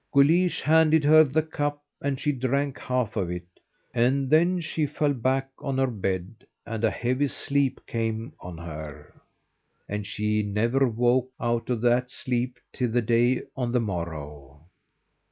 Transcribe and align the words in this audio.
Guleesh 0.11 0.61
handed 0.61 1.03
her 1.03 1.23
the 1.23 1.43
cup, 1.43 1.83
and 2.01 2.19
she 2.19 2.31
drank 2.31 2.79
half 2.79 3.15
of 3.15 3.29
it, 3.29 3.45
and 3.93 4.31
then 4.31 4.59
fell 4.59 5.13
back 5.13 5.51
on 5.59 5.77
her 5.77 5.85
bed 5.91 6.33
and 6.65 6.83
a 6.83 6.89
heavy 6.89 7.27
sleep 7.27 7.79
came 7.85 8.33
on 8.39 8.57
her, 8.57 9.21
and 9.87 10.07
she 10.07 10.41
never 10.41 10.87
woke 10.87 11.29
out 11.39 11.69
of 11.69 11.81
that 11.81 12.09
sleep 12.09 12.57
till 12.73 12.89
the 12.91 13.03
day 13.03 13.43
on 13.55 13.71
the 13.71 13.79
morrow. 13.79 14.61